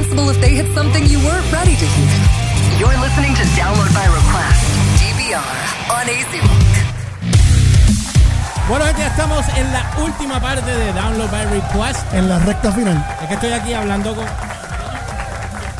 responsible 0.00 0.30
if 0.30 0.40
they 0.40 0.54
hit 0.54 0.66
something 0.74 1.04
you 1.06 1.18
weren't 1.18 1.52
ready 1.52 1.76
to 1.76 1.86
hear. 1.86 2.12
You're 2.78 2.98
listening 3.00 3.34
to 3.34 3.44
Download 3.56 3.92
by 3.92 4.06
Request, 4.08 4.62
DVR, 5.00 5.44
on 5.92 6.08
AC 6.08 6.32
Bueno, 8.68 8.84
ya 8.96 9.08
estamos 9.08 9.44
en 9.56 9.72
la 9.72 9.96
última 10.02 10.40
parte 10.40 10.70
de 10.70 10.92
Download 10.92 11.30
by 11.30 11.46
Request. 11.46 12.14
En 12.14 12.28
la 12.28 12.38
recta 12.38 12.72
final. 12.72 13.04
Es 13.20 13.28
que 13.28 13.34
estoy 13.34 13.52
aquí 13.52 13.72
hablando 13.72 14.14
con. 14.14 14.24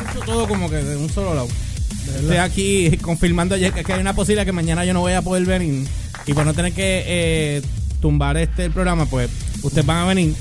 Escucho 0.05 0.25
todo 0.25 0.47
como 0.47 0.69
que 0.69 0.77
de 0.77 0.97
un 0.97 1.09
solo 1.09 1.33
lado. 1.33 1.47
Estoy 2.15 2.37
aquí 2.37 2.97
confirmando 2.97 3.55
ayer 3.55 3.73
que 3.73 3.93
hay 3.93 4.01
una 4.01 4.13
posibilidad 4.13 4.45
que 4.45 4.51
mañana 4.51 4.83
yo 4.85 4.93
no 4.93 4.99
voy 4.99 5.13
a 5.13 5.21
poder 5.21 5.45
venir. 5.45 5.87
Y 6.27 6.33
por 6.33 6.45
no 6.45 6.53
tener 6.53 6.73
que 6.73 7.03
eh, 7.07 7.61
tumbar 8.01 8.37
este 8.37 8.69
programa, 8.69 9.05
pues 9.05 9.29
ustedes 9.63 9.85
van 9.85 9.97
a 9.97 10.05
venir. 10.05 10.35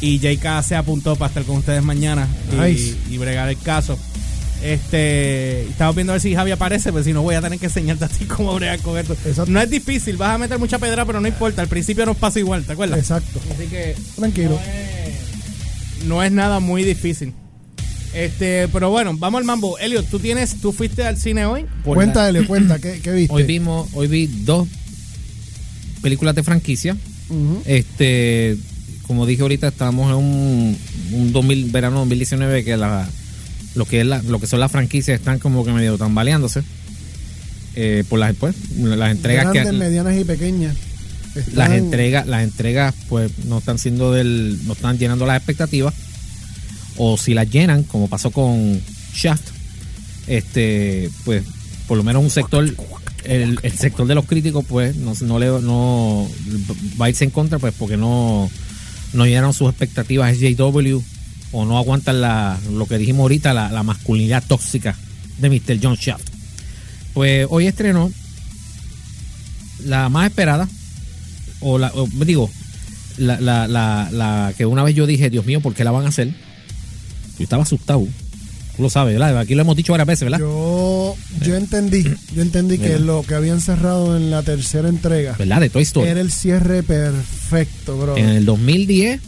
Y 0.00 0.18
JK 0.18 0.62
se 0.62 0.76
apuntó 0.76 1.16
para 1.16 1.28
estar 1.28 1.44
con 1.44 1.56
ustedes 1.56 1.82
mañana 1.82 2.28
y, 2.52 2.56
Nice. 2.56 2.96
y 3.10 3.18
bregar 3.18 3.48
el 3.48 3.58
caso. 3.58 3.98
Este, 4.62 5.62
estamos 5.62 5.94
viendo 5.94 6.12
a 6.12 6.14
ver 6.14 6.20
si 6.22 6.34
Javi 6.34 6.50
aparece, 6.50 6.90
pues 6.92 7.04
si 7.04 7.12
no 7.12 7.22
voy 7.22 7.34
a 7.34 7.42
tener 7.42 7.58
que 7.58 7.66
enseñarte 7.66 8.04
a 8.06 8.08
ti 8.08 8.24
cómo 8.24 8.54
bregar 8.54 8.80
con 8.80 8.98
esto. 8.98 9.12
Exacto. 9.14 9.50
No 9.50 9.60
es 9.60 9.70
difícil, 9.70 10.16
vas 10.16 10.30
a 10.34 10.38
meter 10.38 10.58
mucha 10.58 10.78
pedra, 10.78 11.04
pero 11.04 11.20
no 11.20 11.28
importa. 11.28 11.62
Al 11.62 11.68
principio 11.68 12.04
nos 12.06 12.16
pasa 12.16 12.38
igual, 12.38 12.64
¿te 12.64 12.72
acuerdas? 12.72 12.98
Exacto. 12.98 13.40
Así 13.54 13.66
que 13.68 13.94
Tranquilo. 14.16 14.50
no 14.50 14.56
es, 14.58 16.04
no 16.06 16.22
es 16.22 16.32
nada 16.32 16.60
muy 16.60 16.84
difícil. 16.84 17.32
Este, 18.14 18.68
pero 18.68 18.90
bueno, 18.90 19.14
vamos 19.18 19.38
al 19.40 19.44
mambo. 19.44 19.78
Elliot, 19.78 20.08
tú 20.08 20.18
tienes, 20.18 20.58
tú 20.60 20.72
fuiste 20.72 21.04
al 21.06 21.18
cine 21.18 21.44
hoy. 21.44 21.66
Por 21.84 21.96
cuenta, 21.96 22.26
Elio, 22.28 22.46
¿qué, 22.80 23.00
qué 23.02 23.12
viste? 23.12 23.34
Hoy 23.34 23.42
vimos, 23.42 23.88
hoy 23.92 24.06
vi 24.08 24.26
dos 24.26 24.66
películas 26.00 26.34
de 26.34 26.42
franquicia. 26.42 26.96
Este, 27.66 28.56
como 29.06 29.26
dije 29.26 29.42
ahorita, 29.42 29.68
estamos 29.68 30.10
en 30.10 30.16
un, 30.16 30.78
un 31.12 31.32
2000, 31.32 31.70
verano 31.70 31.98
2019 32.00 32.64
que 32.64 32.76
la, 32.76 33.08
lo 33.74 33.84
que 33.84 34.00
es 34.00 34.06
la, 34.06 34.22
lo 34.22 34.40
que 34.40 34.46
son 34.46 34.60
las 34.60 34.72
franquicias 34.72 35.18
están 35.18 35.38
como 35.38 35.64
que 35.64 35.72
medio 35.72 35.96
tambaleándose. 35.96 36.62
Eh, 37.78 38.04
por 38.08 38.18
las 38.18 38.34
pues, 38.34 38.54
las 38.78 39.10
entregas 39.10 39.52
Grandes, 39.52 39.66
que 39.66 39.72
medianas 39.72 40.18
y 40.18 40.24
pequeñas. 40.24 40.76
las 41.52 41.70
entregas, 41.72 42.26
las 42.26 42.42
entregas 42.42 42.94
pues 43.08 43.30
no 43.44 43.58
están 43.58 43.78
siendo 43.78 44.12
del, 44.12 44.58
no 44.66 44.72
están 44.72 44.98
llenando 44.98 45.26
las 45.26 45.36
expectativas. 45.36 45.94
O 46.96 47.18
si 47.18 47.34
las 47.34 47.50
llenan, 47.50 47.82
como 47.82 48.08
pasó 48.08 48.30
con 48.30 48.80
Shaft, 49.14 49.50
este, 50.26 51.10
pues 51.26 51.44
por 51.86 51.98
lo 51.98 52.02
menos 52.02 52.22
un 52.22 52.30
sector, 52.30 52.64
el, 53.24 53.58
el 53.62 53.72
sector 53.72 54.06
de 54.06 54.14
los 54.14 54.24
críticos, 54.24 54.64
pues 54.66 54.96
no, 54.96 55.12
no 55.20 55.38
le 55.38 55.46
no 55.46 56.26
va 56.98 57.06
a 57.06 57.08
irse 57.10 57.24
en 57.24 57.30
contra, 57.30 57.58
pues 57.58 57.74
porque 57.78 57.98
no, 57.98 58.50
no 59.12 59.26
llenaron 59.26 59.52
sus 59.52 59.68
expectativas 59.68 60.36
SJW 60.36 61.00
o 61.52 61.64
no 61.64 61.78
aguantan 61.78 62.20
la, 62.20 62.58
lo 62.70 62.86
que 62.86 62.98
dijimos 62.98 63.20
ahorita, 63.20 63.54
la, 63.54 63.70
la 63.70 63.82
masculinidad 63.82 64.44
tóxica 64.46 64.96
de 65.38 65.48
Mr. 65.48 65.78
John 65.82 65.96
Shaft. 65.96 66.28
Pues 67.14 67.46
hoy 67.50 67.66
estrenó 67.66 68.10
la 69.84 70.08
más 70.08 70.26
esperada, 70.26 70.68
o 71.60 71.78
la, 71.78 71.90
o, 71.94 72.06
digo, 72.24 72.50
la, 73.16 73.40
la, 73.40 73.66
la, 73.68 74.08
la 74.12 74.52
que 74.56 74.66
una 74.66 74.82
vez 74.82 74.94
yo 74.94 75.06
dije, 75.06 75.30
Dios 75.30 75.46
mío, 75.46 75.60
¿por 75.60 75.74
qué 75.74 75.84
la 75.84 75.90
van 75.90 76.04
a 76.06 76.08
hacer? 76.08 76.28
Yo 77.38 77.44
estaba 77.44 77.62
asustado. 77.62 78.06
Tú 78.76 78.82
lo 78.82 78.90
sabes, 78.90 79.14
¿verdad? 79.18 79.38
Aquí 79.38 79.54
lo 79.54 79.62
hemos 79.62 79.76
dicho 79.76 79.92
varias 79.92 80.06
veces, 80.06 80.24
¿verdad? 80.24 80.38
Yo, 80.40 81.16
yo 81.42 81.56
entendí, 81.56 82.04
yo 82.34 82.42
entendí 82.42 82.78
que 82.78 82.98
lo 82.98 83.22
que 83.22 83.34
habían 83.34 83.60
cerrado 83.60 84.16
en 84.16 84.30
la 84.30 84.42
tercera 84.42 84.88
entrega 84.88 85.34
¿Verdad? 85.38 85.60
De 85.62 85.70
Toy 85.70 85.82
Story. 85.82 86.08
era 86.10 86.20
el 86.20 86.30
cierre 86.30 86.82
perfecto, 86.82 87.96
bro. 87.98 88.16
En 88.16 88.28
el 88.28 88.44
2010, 88.44 89.20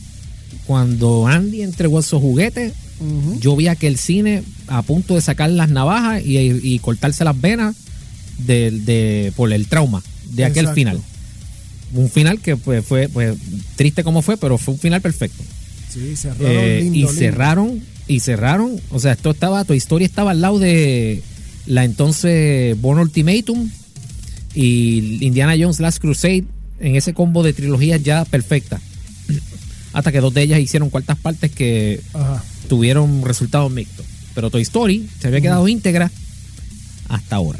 cuando 0.67 1.27
Andy 1.27 1.63
entregó 1.63 2.01
esos 2.01 2.21
juguetes, 2.21 2.73
Ujú. 3.01 3.39
yo 3.41 3.57
vi 3.57 3.69
aquel 3.69 3.97
cine 3.97 4.43
a 4.67 4.83
punto 4.83 5.15
de 5.15 5.21
sacar 5.21 5.49
las 5.51 5.69
navajas 5.71 6.23
y, 6.25 6.37
y 6.39 6.79
cortarse 6.81 7.25
las 7.25 7.41
venas 7.41 7.75
de, 8.39 8.71
de- 8.71 9.33
por 9.37 9.53
el 9.53 9.67
trauma 9.69 10.03
de 10.31 10.45
aquel 10.45 10.65
Exacto. 10.67 10.75
final. 10.75 11.01
Un 11.95 12.11
final 12.11 12.39
que 12.41 12.57
pues, 12.57 12.85
fue 12.85 13.09
pues, 13.09 13.37
triste 13.77 14.05
como 14.05 14.21
fue, 14.21 14.37
pero 14.37 14.59
fue 14.59 14.75
un 14.75 14.81
final 14.81 15.01
perfecto. 15.01 15.43
Sí, 15.91 16.17
cerraron 16.17 16.47
Eh, 16.51 16.81
lindo, 16.83 16.95
y 16.95 16.99
lindo. 16.99 17.13
cerraron, 17.15 17.83
y 18.09 18.21
cerraron, 18.21 18.81
o 18.91 18.99
sea, 18.99 19.13
esto 19.13 19.31
estaba, 19.31 19.65
tu 19.65 19.75
historia 19.75 20.07
estaba 20.07 20.31
al 20.33 20.41
lado 20.41 20.59
de 20.59 21.23
la 21.67 21.85
entonces 21.85 22.81
Born 22.81 22.99
Ultimatum 22.99 23.71
y 24.55 25.25
Indiana 25.25 25.55
Jones 25.59 25.79
Last 25.79 25.99
Crusade 25.99 26.45
en 26.81 26.97
ese 26.97 27.13
combo 27.13 27.43
de 27.43 27.53
trilogías 27.53 28.03
ya 28.03 28.25
perfecta. 28.25 28.81
Hasta 29.93 30.11
que 30.11 30.21
dos 30.21 30.33
de 30.33 30.43
ellas 30.43 30.61
hicieron 30.61 30.91
cuartas 30.91 31.19
partes 31.19 31.51
que 31.51 32.01
Ajá. 32.15 32.43
tuvieron 32.69 33.23
resultados 33.25 33.71
mixtos. 33.71 34.07
Pero 34.35 34.51
Toy 34.51 34.63
Story 34.63 35.09
se 35.21 35.29
había 35.29 35.41
quedado 35.41 35.69
íntegra 35.69 36.11
hasta 37.09 37.37
ahora. 37.37 37.59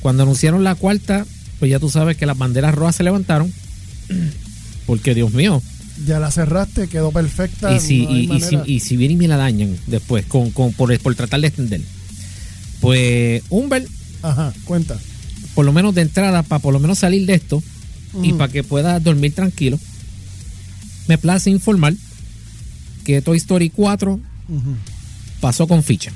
Cuando 0.00 0.22
anunciaron 0.22 0.64
la 0.64 0.74
cuarta, 0.74 1.26
pues 1.58 1.70
ya 1.70 1.78
tú 1.78 1.90
sabes 1.90 2.16
que 2.16 2.26
las 2.26 2.38
banderas 2.38 2.74
rojas 2.74 2.96
se 2.96 3.02
levantaron. 3.02 3.52
Porque 4.86 5.14
Dios 5.14 5.32
mío, 5.32 5.60
Ya 6.06 6.18
la 6.20 6.30
cerraste, 6.30 6.88
quedó 6.88 7.10
perfecta. 7.12 7.74
y 7.74 7.80
si, 7.80 8.06
no 8.06 8.16
y, 8.16 8.32
y 8.36 8.40
si, 8.40 8.58
y 8.66 8.80
si 8.80 8.96
vienen 8.96 9.16
y 9.16 9.20
me 9.20 9.28
la 9.28 9.36
dañan 9.36 9.76
después 9.86 10.24
con, 10.26 10.50
con- 10.52 10.72
por, 10.72 10.96
por 11.00 11.14
tratar 11.14 11.40
de 11.40 11.48
extender. 11.48 11.80
Pues 12.80 13.42
Humbert, 13.48 13.86
Ajá, 14.22 14.52
cuenta. 14.64 14.96
por 15.54 15.64
lo 15.66 15.72
menos 15.72 15.94
de 15.94 16.02
entrada, 16.02 16.42
para 16.44 16.60
por 16.60 16.72
lo 16.72 16.78
menos 16.78 16.98
salir 17.00 17.26
de 17.26 17.34
esto 17.34 17.62
y 18.22 18.32
para 18.34 18.50
que 18.52 18.62
pueda 18.62 18.98
dormir 19.00 19.34
tranquilo, 19.34 19.78
me 21.08 21.18
place 21.18 21.50
informar 21.50 21.94
que 23.04 23.20
Toy 23.22 23.36
Story 23.38 23.70
4 23.70 24.12
Ujú. 24.12 24.74
pasó 25.40 25.66
con 25.66 25.82
ficha. 25.82 26.12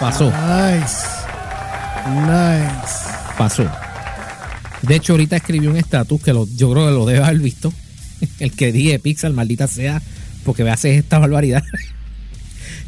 Pasó, 0.00 0.30
Nice. 0.30 0.96
Nice. 2.26 2.94
pasó. 3.36 3.64
De 4.82 4.96
hecho, 4.96 5.12
ahorita 5.12 5.36
escribí 5.36 5.66
un 5.66 5.76
estatus 5.76 6.22
que 6.22 6.32
lo, 6.32 6.46
yo 6.56 6.70
creo 6.72 6.86
que 6.86 6.92
lo 6.92 7.06
debe 7.06 7.22
haber 7.24 7.38
visto. 7.40 7.72
El 8.38 8.52
que 8.52 8.72
dije 8.72 8.98
Pixar, 8.98 9.32
maldita 9.32 9.66
sea, 9.66 10.02
porque 10.44 10.64
me 10.64 10.70
haces 10.70 10.98
esta 10.98 11.18
barbaridad. 11.18 11.62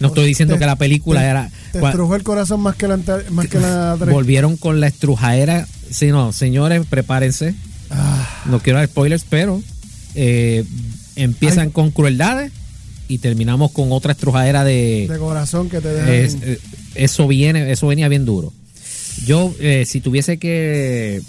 No 0.00 0.08
estoy 0.08 0.26
diciendo 0.26 0.54
Te- 0.54 0.60
que 0.60 0.66
la 0.66 0.75
película 0.76 1.20
te- 1.20 1.26
era. 1.26 1.50
Te 1.70 1.78
estrujó 1.78 2.16
el 2.16 2.22
corazón 2.25 2.60
más 2.60 2.75
que 2.75 2.88
la, 2.88 2.98
más 3.31 3.47
que 3.47 3.60
la 3.60 3.94
volvieron 4.10 4.56
con 4.56 4.81
la 4.81 4.88
estrujadera. 4.88 5.66
Sí, 5.91 6.06
no, 6.08 6.32
señores, 6.32 6.84
prepárense. 6.88 7.54
Ah, 7.91 8.42
No 8.47 8.58
quiero 8.60 8.78
dar 8.81 8.88
spoilers, 8.88 9.25
pero 9.28 9.62
eh, 10.16 10.64
empiezan 11.14 11.66
Ay. 11.69 11.72
con 11.72 11.91
crueldades 11.92 12.50
y 13.06 13.19
terminamos 13.19 13.70
con 13.70 13.92
otra 13.92 14.12
estrujadera 14.12 14.64
de. 14.64 15.06
de 15.08 15.19
corazón 15.19 15.69
que 15.69 15.81
te 15.81 15.88
dejan. 15.92 16.08
Es- 16.12 16.36
eh, 16.42 16.58
eso 16.97 17.28
viene, 17.28 17.70
eso 17.70 17.86
venía 17.86 18.08
bien 18.08 18.25
duro. 18.25 18.52
Yo, 19.25 19.54
eh, 19.60 19.84
si 19.86 20.00
tuviese 20.00 20.38
que. 20.38 21.22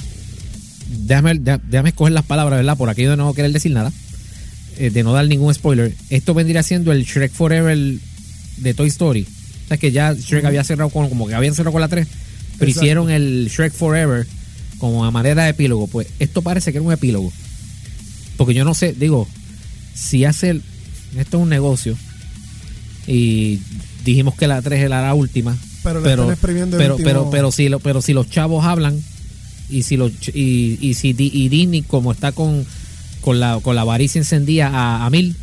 Déjame, 0.87 1.35
dé- 1.35 1.59
déjame 1.69 1.89
escoger 1.89 2.13
las 2.13 2.25
palabras, 2.25 2.59
¿verdad? 2.59 2.77
Por 2.77 2.89
aquello 2.89 3.11
de 3.11 3.17
no 3.17 3.33
querer 3.33 3.51
decir 3.51 3.71
nada. 3.71 3.91
eh, 4.77 4.89
de 4.89 5.03
no 5.03 5.13
dar 5.13 5.27
ningún 5.27 5.53
spoiler. 5.53 5.93
Esto 6.09 6.33
vendría 6.33 6.63
siendo 6.63 6.91
el 6.91 7.03
Shrek 7.05 7.31
Forever 7.31 7.77
de 8.57 8.73
Toy 8.73 8.87
Story. 8.87 9.27
O 9.65 9.67
sea, 9.67 9.77
que 9.77 9.91
ya 9.91 10.13
Shrek 10.13 10.45
había 10.45 10.63
cerrado 10.63 10.89
con, 10.89 11.09
como 11.09 11.27
que 11.27 11.35
habían 11.35 11.53
cerrado 11.53 11.73
con 11.73 11.81
la 11.81 11.87
3. 11.89 12.07
Pero 12.57 12.69
Exacto. 12.69 12.81
hicieron 12.85 13.09
el 13.11 13.49
Shrek 13.51 13.71
Forever 13.71 14.25
como 14.79 15.05
a 15.05 15.11
manera 15.11 15.43
de 15.43 15.51
épílogo. 15.51 15.85
Pues 15.87 16.07
esto 16.19 16.41
parece 16.41 16.71
que 16.71 16.79
era 16.79 16.85
un 16.87 16.91
epílogo. 16.91 17.31
Porque 18.35 18.53
yo 18.55 18.65
no 18.65 18.73
sé, 18.73 18.93
digo, 18.93 19.27
si 19.93 20.25
hace. 20.25 20.49
el- 20.49 20.63
esto 21.17 21.37
es 21.37 21.43
un 21.43 21.49
negocio. 21.49 21.95
Y 23.05 23.59
dijimos 24.03 24.35
que 24.35 24.47
la 24.47 24.61
3 24.61 24.81
era 24.81 25.01
la 25.01 25.13
última. 25.13 25.55
Pero 25.83 26.01
pero, 26.01 26.27
pero, 26.77 26.97
pero, 26.97 27.29
pero, 27.29 27.51
si 27.51 27.69
lo- 27.69 27.79
pero 27.79 28.01
si 28.01 28.13
los 28.13 28.29
chavos 28.29 28.65
hablan 28.65 28.99
y 29.73 29.83
si 29.83 29.97
ch- 29.97 30.31
y, 30.33 30.77
y 30.81 30.93
si 30.93 31.15
y 31.17 31.49
Disney 31.49 31.81
como 31.81 32.11
está 32.11 32.31
con, 32.31 32.65
con 33.21 33.39
la 33.39 33.59
con 33.61 33.75
la 33.75 33.81
avaricia 33.81 34.19
encendida 34.19 34.67
a, 34.67 35.05
a 35.05 35.09
mil 35.09 35.35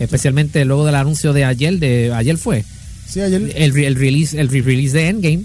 especialmente 0.00 0.64
luego 0.64 0.84
del 0.86 0.94
anuncio 0.94 1.32
de 1.32 1.44
ayer 1.44 1.78
de 1.78 2.12
ayer 2.14 2.36
fue 2.38 2.64
Sí, 3.08 3.20
ayer. 3.20 3.52
el, 3.54 3.72
re- 3.72 3.86
el 3.86 3.94
release 3.94 4.38
el 4.40 4.48
re-release 4.48 4.92
de 4.96 5.08
Endgame 5.08 5.44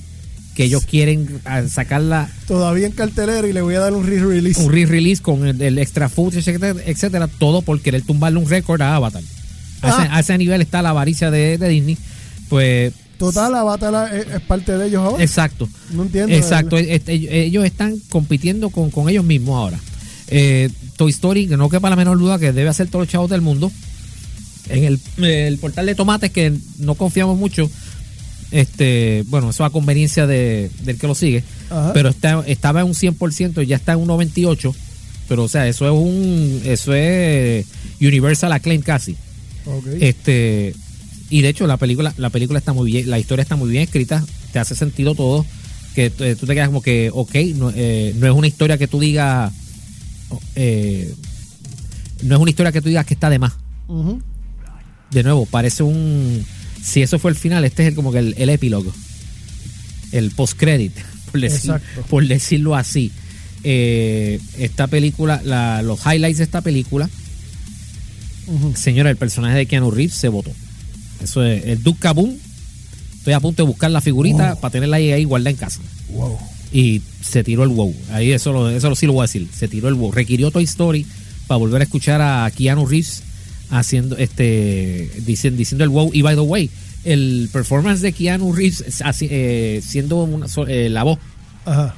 que 0.56 0.66
ellos 0.66 0.84
quieren 0.86 1.40
ah, 1.46 1.64
sacarla 1.70 2.30
todavía 2.48 2.88
en 2.88 2.92
cartelera 2.92 3.48
y 3.48 3.54
le 3.54 3.62
voy 3.62 3.76
a 3.76 3.80
dar 3.80 3.94
un 3.94 4.06
re-release. 4.06 4.60
un 4.62 4.72
re-release 4.72 5.22
con 5.22 5.48
el, 5.48 5.62
el 5.62 5.78
extra 5.78 6.10
footage 6.10 6.40
etcétera, 6.50 6.80
etcétera, 6.86 7.28
todo 7.28 7.62
por 7.62 7.80
querer 7.82 8.02
tumbarle 8.02 8.38
un 8.40 8.50
récord 8.50 8.82
a 8.82 8.96
Avatar. 8.96 9.22
A, 9.82 9.90
ese, 9.90 9.98
Ah. 10.10 10.18
a 10.18 10.20
ese 10.20 10.38
nivel 10.38 10.60
está 10.62 10.82
la 10.82 10.90
avaricia 10.90 11.32
de, 11.32 11.58
de 11.58 11.70
Disney 11.70 11.98
pues 12.52 12.94
Total, 13.18 13.56
Avatar 13.56 14.14
es, 14.14 14.28
es 14.28 14.42
parte 14.42 14.78
de 14.78 14.88
ellos 14.88 15.02
ahora. 15.02 15.24
exacto 15.24 15.70
no 15.94 16.04
entiendo. 16.04 16.36
Exacto, 16.36 16.78
ellos 16.78 17.66
están 17.66 17.98
compitiendo 18.10 18.70
con, 18.70 18.92
con 18.92 19.08
ellos 19.10 19.24
mismos 19.24 19.56
ahora. 19.56 19.80
Eh, 20.28 20.70
Toy 20.98 21.12
Story, 21.12 21.48
que 21.48 21.56
no 21.58 21.70
quepa 21.70 21.90
la 21.90 21.96
menor 21.96 22.18
duda 22.18 22.40
que 22.40 22.52
debe 22.52 22.70
hacer 22.70 22.88
todos 22.88 23.04
los 23.04 23.10
chavos 23.10 23.30
del 23.30 23.42
mundo. 23.42 23.72
En 24.70 24.84
el, 24.84 25.00
el 25.24 25.58
portal 25.60 25.86
de 25.86 25.96
tomates, 25.96 26.32
que 26.32 26.54
no 26.80 26.96
confiamos 26.96 27.38
mucho, 27.38 27.70
este 28.52 29.24
bueno, 29.28 29.50
eso 29.50 29.66
a 29.66 29.70
conveniencia 29.70 30.28
de, 30.28 30.70
del 30.84 30.98
que 30.98 31.08
lo 31.08 31.16
sigue, 31.16 31.44
Ajá. 31.70 31.94
pero 31.94 32.10
está, 32.10 32.44
estaba 32.48 32.82
en 32.82 32.88
un 32.88 32.94
100%, 32.94 33.64
ya 33.64 33.76
está 33.76 33.94
en 33.94 34.00
un 34.00 34.10
98%, 34.10 34.74
pero 35.28 35.44
o 35.44 35.48
sea, 35.48 35.68
eso 35.68 35.86
es 35.86 35.92
un 35.92 36.62
eso 36.66 36.94
es 36.94 37.66
Universal 38.00 38.52
Acclaim 38.52 38.82
casi. 38.82 39.16
Ok. 39.66 39.88
Este, 40.00 40.74
y 41.32 41.42
de 41.42 41.50
hecho 41.50 41.66
la 41.66 41.78
película, 41.78 42.14
la 42.18 42.30
película 42.30 42.60
está 42.60 42.74
muy 42.74 42.92
bien, 42.92 43.10
la 43.10 43.18
historia 43.18 43.42
está 43.42 43.56
muy 43.56 43.70
bien 43.72 43.82
escrita, 43.84 44.24
te 44.54 44.60
hace 44.60 44.76
sentido 44.76 45.16
todo, 45.16 45.46
que 45.96 46.10
tú 46.12 46.24
tú 46.40 46.46
te 46.46 46.54
quedas 46.54 46.68
como 46.68 46.82
que, 46.84 47.10
ok, 47.12 47.34
no, 47.56 47.72
eh, 47.76 48.14
no 48.20 48.28
es 48.28 48.34
una 48.34 48.48
historia 48.48 48.78
que 48.78 48.88
tú 48.88 49.00
digas, 49.00 49.52
eh, 50.56 51.14
no 52.24 52.36
es 52.36 52.42
una 52.42 52.50
historia 52.52 52.72
que 52.72 52.82
tú 52.82 52.90
digas 52.90 53.06
que 53.06 53.14
está 53.16 53.30
de 53.30 53.40
más. 53.40 53.54
De 55.12 55.24
nuevo, 55.24 55.46
parece 55.46 55.84
un, 55.84 56.46
si 56.84 57.02
eso 57.02 57.18
fue 57.20 57.32
el 57.32 57.38
final, 57.38 57.66
este 57.66 57.84
es 57.84 57.90
el- 57.90 57.96
como 57.96 58.12
que 58.12 58.20
el, 58.20 58.36
el 58.38 58.50
epílogo, 58.50 58.94
el 60.12 60.32
post-credit, 60.32 60.94
por, 61.32 61.42
decir- 61.42 61.72
Exacto. 61.72 62.02
por 62.10 62.28
decirlo 62.28 62.76
así. 62.76 63.12
Eh, 63.64 64.40
esta 64.58 64.88
película, 64.88 65.42
la- 65.44 65.82
los 65.82 66.00
highlights 66.06 66.38
de 66.40 66.44
esta 66.46 66.62
película. 66.62 67.10
Señora, 68.76 69.10
el 69.10 69.18
personaje 69.18 69.56
de 69.58 69.66
Keanu 69.66 69.92
Reeves 69.92 70.16
se 70.16 70.28
votó. 70.30 70.52
Eso 71.22 71.44
es 71.44 71.66
el 71.66 71.84
Duke 71.84 72.00
Kaboom. 72.00 72.36
Estoy 73.18 73.34
a 73.34 73.40
punto 73.40 73.64
de 73.64 73.68
buscar 73.68 73.92
la 73.92 74.02
figurita 74.02 74.56
para 74.56 74.72
tenerla 74.72 74.98
ahí, 74.98 75.12
ahí 75.12 75.24
guardada 75.24 75.52
en 75.52 75.58
casa. 75.58 75.80
Wow. 76.10 76.38
Y 76.72 77.02
se 77.22 77.44
tiró 77.44 77.64
el 77.64 77.70
wow. 77.70 77.94
Ahí 78.12 78.32
eso 78.32 78.52
lo, 78.52 78.70
eso 78.70 78.96
sí 78.96 79.06
lo 79.06 79.14
voy 79.14 79.22
a 79.22 79.24
decir. 79.24 79.48
Se 79.54 79.68
tiró 79.68 79.88
el 79.90 79.94
wow. 79.94 80.12
Requirió 80.12 80.50
Toy 80.50 80.64
Story 80.64 81.06
para 81.48 81.58
volver 81.58 81.82
a 81.82 81.84
escuchar 81.84 82.22
a 82.22 82.50
Keanu 82.50 82.86
Reeves 82.86 83.24
haciendo 83.70 84.18
este 84.18 85.10
diciendo, 85.26 85.58
diciendo 85.58 85.84
el 85.84 85.90
wow. 85.90 86.10
Y 86.14 86.22
by 86.22 86.36
the 86.36 86.42
way, 86.42 86.70
el 87.04 87.50
performance 87.52 88.02
de 88.02 88.14
Keanu 88.14 88.54
Reeves 88.54 88.82
es 88.82 89.02
así, 89.02 89.28
eh, 89.30 89.82
siendo 89.86 90.24
una 90.24 90.48
eh, 90.68 90.90
la 90.90 91.04
voz. 91.04 91.20
Ajá. 91.66 91.96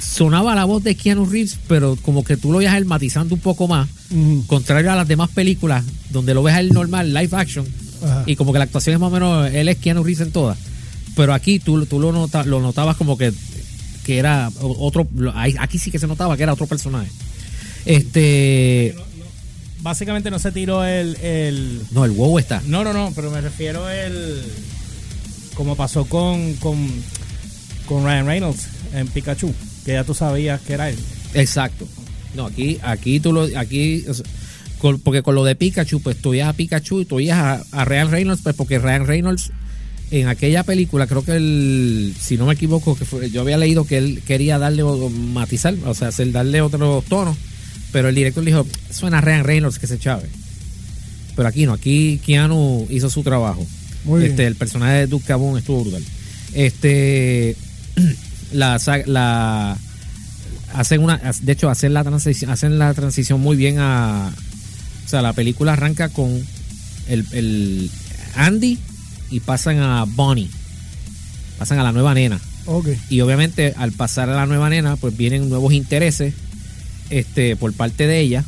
Sonaba 0.00 0.54
la 0.54 0.64
voz 0.64 0.82
de 0.84 0.94
Keanu 0.96 1.24
Reeves, 1.26 1.58
pero 1.66 1.96
como 2.02 2.22
que 2.24 2.36
tú 2.36 2.52
lo 2.52 2.58
veías 2.58 2.74
él 2.76 2.84
matizando 2.84 3.34
un 3.34 3.40
poco 3.40 3.66
más. 3.68 3.88
Contrario 4.46 4.92
a 4.92 4.96
las 4.96 5.08
demás 5.08 5.30
películas, 5.30 5.84
donde 6.10 6.34
lo 6.34 6.42
ves 6.42 6.54
a 6.54 6.60
él 6.60 6.72
normal, 6.72 7.12
live 7.14 7.30
action, 7.32 7.66
Ajá. 8.02 8.22
y 8.26 8.36
como 8.36 8.52
que 8.52 8.58
la 8.58 8.64
actuación 8.64 8.94
es 8.94 9.00
más 9.00 9.08
o 9.08 9.14
menos, 9.14 9.50
él 9.52 9.68
es 9.68 9.76
Keanu 9.78 10.02
Reeves 10.04 10.26
en 10.26 10.32
todas. 10.32 10.58
Pero 11.16 11.34
aquí 11.34 11.58
tú, 11.58 11.84
tú 11.86 11.98
lo, 12.00 12.12
nota- 12.12 12.44
lo 12.44 12.60
notabas 12.60 12.96
como 12.96 13.16
que, 13.18 13.32
que 14.04 14.18
era 14.18 14.50
otro, 14.60 15.06
aquí 15.58 15.78
sí 15.78 15.90
que 15.90 15.98
se 15.98 16.06
notaba 16.06 16.36
que 16.36 16.42
era 16.44 16.52
otro 16.52 16.66
personaje. 16.66 17.10
Este, 17.84 18.94
Básicamente 19.80 20.30
no 20.30 20.38
se 20.40 20.50
tiró 20.52 20.84
el, 20.84 21.16
el... 21.22 21.80
no, 21.92 22.04
el 22.04 22.10
wow 22.10 22.38
está. 22.38 22.60
No, 22.66 22.82
no, 22.84 22.92
no, 22.92 23.12
pero 23.14 23.30
me 23.30 23.40
refiero 23.40 23.88
el... 23.88 24.42
Como 25.54 25.76
pasó 25.76 26.04
con, 26.04 26.54
con, 26.54 26.88
con 27.86 28.04
Ryan 28.04 28.26
Reynolds 28.26 28.66
en 28.92 29.06
Pikachu, 29.08 29.52
que 29.88 29.94
ya 29.94 30.04
tú 30.04 30.12
sabías 30.12 30.60
que 30.60 30.74
era 30.74 30.90
él. 30.90 30.98
Exacto. 31.32 31.88
No, 32.36 32.44
aquí, 32.44 32.76
aquí 32.82 33.20
tú 33.20 33.32
lo, 33.32 33.48
aquí, 33.56 34.04
porque 35.02 35.22
con 35.22 35.34
lo 35.34 35.44
de 35.44 35.54
Pikachu, 35.54 36.02
pues 36.02 36.18
tú 36.18 36.28
oías 36.30 36.46
a 36.46 36.52
Pikachu 36.52 37.00
y 37.00 37.04
tú 37.06 37.14
oías 37.16 37.38
a, 37.38 37.64
a 37.72 37.86
Ryan 37.86 38.10
Reynolds, 38.10 38.42
pues 38.42 38.54
porque 38.54 38.78
Ryan 38.78 39.06
Reynolds 39.06 39.50
en 40.10 40.28
aquella 40.28 40.62
película, 40.62 41.06
creo 41.06 41.24
que 41.24 41.36
él, 41.36 42.14
si 42.20 42.36
no 42.36 42.44
me 42.44 42.52
equivoco, 42.52 42.98
que 42.98 43.06
fue- 43.06 43.30
yo 43.30 43.40
había 43.40 43.56
leído 43.56 43.86
que 43.86 43.96
él 43.96 44.22
quería 44.26 44.58
darle 44.58 44.82
o 44.82 45.08
matizar, 45.08 45.74
o 45.86 45.94
sea, 45.94 46.08
hacer, 46.08 46.32
darle 46.32 46.60
otros 46.60 47.06
tonos, 47.06 47.38
pero 47.90 48.10
el 48.10 48.14
director 48.14 48.44
le 48.44 48.50
dijo, 48.50 48.66
suena 48.90 49.18
a 49.18 49.20
Ryan 49.22 49.44
Reynolds 49.44 49.78
que 49.78 49.86
se 49.86 49.98
chave. 49.98 50.28
Pero 51.34 51.48
aquí 51.48 51.64
no, 51.64 51.72
aquí 51.72 52.20
Keanu 52.26 52.86
hizo 52.90 53.08
su 53.08 53.22
trabajo. 53.22 53.66
Muy 54.04 54.22
este, 54.22 54.36
bien. 54.36 54.48
El 54.48 54.54
personaje 54.56 54.92
de 54.98 55.06
Duke 55.06 55.24
Cabón 55.24 55.56
estuvo 55.56 55.82
brutal. 55.82 56.04
Este, 56.52 57.56
la, 58.52 58.78
la, 59.06 59.76
hacen 60.74 61.02
una 61.02 61.20
de 61.42 61.52
hecho 61.52 61.68
hacen 61.70 61.94
la 61.94 62.04
transición 62.04 62.50
hacen 62.50 62.78
la 62.78 62.92
transición 62.94 63.40
muy 63.40 63.56
bien 63.56 63.78
a 63.78 64.30
o 65.04 65.08
sea 65.08 65.22
la 65.22 65.32
película 65.32 65.72
arranca 65.74 66.08
con 66.10 66.30
el, 67.08 67.24
el 67.32 67.90
Andy 68.34 68.78
y 69.30 69.40
pasan 69.40 69.78
a 69.78 70.04
Bonnie. 70.04 70.48
Pasan 71.58 71.78
a 71.78 71.82
la 71.82 71.92
nueva 71.92 72.14
nena. 72.14 72.38
Ok. 72.66 72.88
y 73.08 73.20
obviamente 73.22 73.74
al 73.78 73.92
pasar 73.92 74.28
a 74.30 74.36
la 74.36 74.44
nueva 74.46 74.68
nena 74.68 74.96
pues 74.96 75.16
vienen 75.16 75.48
nuevos 75.48 75.72
intereses 75.72 76.34
este 77.10 77.56
por 77.56 77.72
parte 77.72 78.06
de 78.06 78.20
ella 78.20 78.44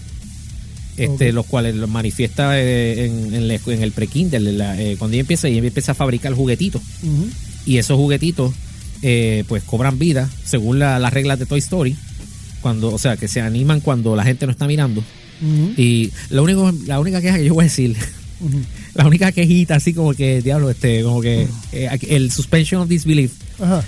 este 0.99 1.33
los 1.33 1.47
cuales 1.47 1.75
los 1.77 1.89
manifiesta 1.89 2.61
eh, 2.61 3.07
en, 3.07 3.35
en, 3.35 3.49
la- 3.49 3.55
en 3.55 3.83
el 3.83 3.93
pre-kinder 3.93 4.43
la- 4.43 4.79
eh, 4.81 4.97
cuando 4.99 5.15
ella 5.15 5.23
empieza 5.23 5.49
ella 5.49 5.59
empieza 5.67 5.93
a 5.93 5.95
fabricar 5.95 6.35
juguetitos. 6.35 6.83
Y 7.65 7.79
esos 7.79 7.97
juguetitos 7.97 8.53
eh, 9.03 9.45
pues 9.49 9.63
cobran 9.65 9.99
vida 9.99 10.29
según 10.45 10.79
la- 10.79 10.99
las 10.99 11.13
reglas 11.13 11.39
de 11.39 11.47
Toy 11.47 11.59
Story 11.61 11.97
cuando 12.61 12.93
o 12.93 12.99
sea 12.99 13.17
que 13.17 13.29
se 13.29 13.41
animan 13.41 13.81
cuando 13.81 14.15
la 14.17 14.25
gente 14.25 14.47
no 14.47 14.53
está 14.53 14.67
mirando. 14.67 15.03
Y 15.77 16.11
lo 16.29 16.43
único 16.43 16.71
la 16.87 17.01
única 17.01 17.21
queja 17.23 17.39
que 17.39 17.47
yo 17.47 17.55
voy 17.55 17.63
a 17.63 17.69
decir 17.69 17.97
la 18.95 19.07
única 19.07 19.33
quejita 19.33 19.77
así 19.77 19.95
como 19.95 20.13
que 20.15 20.43
diablo 20.43 20.69
este 20.71 21.03
como 21.03 21.21
que 21.23 21.47
eh, 21.73 21.89
el 22.09 22.31
suspension 22.31 22.83
of 22.83 22.89
disbelief. 22.89 23.33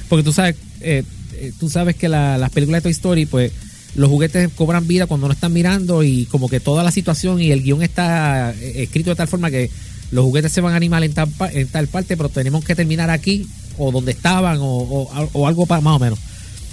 Porque 0.08 0.22
tú 0.22 0.32
sabes 0.32 0.56
eh, 0.80 1.02
eh, 1.34 1.52
tú 1.60 1.68
sabes 1.68 1.96
que 1.96 2.08
la- 2.08 2.38
las 2.38 2.50
películas 2.50 2.78
de 2.80 2.84
Toy 2.84 2.92
Story 2.92 3.26
pues 3.26 3.52
los 3.94 4.08
juguetes 4.08 4.48
cobran 4.54 4.86
vida 4.88 5.06
cuando 5.06 5.26
no 5.28 5.34
están 5.34 5.52
mirando 5.52 6.02
y 6.02 6.24
como 6.26 6.48
que 6.48 6.60
toda 6.60 6.82
la 6.82 6.90
situación 6.90 7.38
y 7.42 7.50
el 7.50 7.62
guion 7.62 7.82
está 7.82 8.54
eh, 8.58 8.84
escrito 8.84 9.10
de 9.10 9.16
tal 9.16 9.28
forma 9.28 9.50
que 9.50 9.70
los 10.10 10.24
juguetes 10.24 10.52
se 10.52 10.60
van 10.62 10.72
a 10.72 10.76
animar 10.76 11.02
en 11.04 11.12
tal, 11.12 11.28
en 11.52 11.66
tal 11.68 11.86
parte, 11.88 12.16
pero 12.16 12.28
tenemos 12.30 12.64
que 12.64 12.74
terminar 12.74 13.10
aquí 13.10 13.46
o 13.78 13.90
donde 13.92 14.12
estaban 14.12 14.58
o, 14.60 14.64
o- 14.66 15.28
o 15.32 15.46
algo 15.46 15.66
pa- 15.66 15.80
más 15.80 15.96
o 15.96 15.98
menos. 15.98 16.18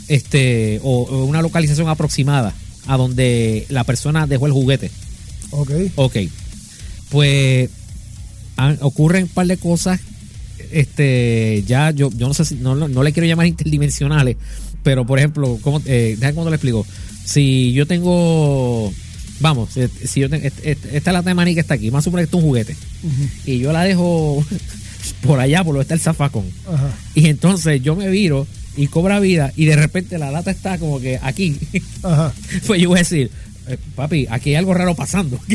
Este, 0.07 0.79
o, 0.83 1.03
o 1.03 1.25
una 1.25 1.41
localización 1.41 1.87
aproximada 1.89 2.53
a 2.87 2.97
donde 2.97 3.65
la 3.69 3.83
persona 3.83 4.25
dejó 4.27 4.47
el 4.47 4.51
juguete. 4.53 4.89
Ok. 5.51 5.71
Ok. 5.95 6.15
Pues 7.09 7.69
han- 8.57 8.77
ocurren 8.81 9.23
un 9.23 9.29
par 9.29 9.47
de 9.47 9.57
cosas. 9.57 9.99
Este, 10.71 11.63
ya 11.65 11.91
yo, 11.91 12.09
yo 12.15 12.27
no 12.27 12.33
sé 12.33 12.45
si, 12.45 12.55
no, 12.55 12.75
no, 12.75 12.87
no 12.87 13.01
le 13.03 13.11
quiero 13.13 13.27
llamar 13.27 13.47
interdimensionales, 13.47 14.35
pero 14.83 15.05
por 15.05 15.17
ejemplo, 15.17 15.57
¿cómo, 15.61 15.81
eh, 15.85 16.17
cómo 16.19 16.43
te 16.43 16.49
lo 16.49 16.55
explico. 16.55 16.85
Si 17.25 17.71
yo 17.73 17.87
tengo, 17.87 18.91
vamos, 19.39 19.69
si 20.05 20.19
yo 20.19 20.29
tengo, 20.29 20.47
esta 20.63 21.11
lata 21.11 21.29
de 21.29 21.33
maní 21.33 21.53
que 21.55 21.61
está 21.61 21.73
aquí, 21.75 21.89
más 21.89 22.03
suponer 22.03 22.25
que 22.25 22.27
esto 22.27 22.37
es 22.37 22.43
un 22.43 22.49
juguete, 22.49 22.75
y 23.45 23.57
yo 23.59 23.71
la 23.71 23.83
dejo 23.83 24.43
por 25.21 25.39
allá, 25.39 25.63
por 25.63 25.73
donde 25.73 25.81
está 25.83 25.93
el 25.93 25.99
zafacón, 25.99 26.45
Ajá. 26.67 26.89
y 27.15 27.27
entonces 27.27 27.81
yo 27.81 27.95
me 27.95 28.09
viro 28.09 28.47
y 28.77 28.87
cobra 28.87 29.19
vida, 29.19 29.51
y 29.55 29.65
de 29.65 29.75
repente 29.75 30.17
la 30.17 30.31
lata 30.31 30.51
está 30.51 30.77
como 30.77 30.99
que 31.01 31.19
aquí, 31.21 31.57
Ajá. 32.03 32.33
pues 32.67 32.81
yo 32.81 32.89
voy 32.89 32.97
a 32.99 33.01
decir, 33.01 33.29
eh, 33.67 33.77
papi, 33.95 34.27
aquí 34.29 34.51
hay 34.51 34.55
algo 34.55 34.73
raro 34.73 34.95
pasando. 34.95 35.39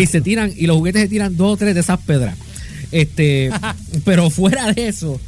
Y 0.00 0.06
se 0.06 0.20
tiran 0.20 0.52
y 0.54 0.66
los 0.66 0.76
juguetes 0.76 1.02
se 1.02 1.08
tiran 1.08 1.34
dos 1.36 1.54
o 1.54 1.56
tres 1.56 1.74
de 1.74 1.80
esas 1.80 1.98
pedras 2.00 2.36
este 2.92 3.50
pero 4.04 4.28
fuera 4.28 4.70
de 4.72 4.88
eso 4.88 5.18